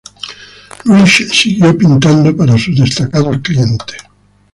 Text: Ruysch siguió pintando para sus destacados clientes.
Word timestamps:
Ruysch 0.83 1.29
siguió 1.31 1.77
pintando 1.77 2.35
para 2.35 2.57
sus 2.57 2.75
destacados 2.75 3.37
clientes. 3.43 3.97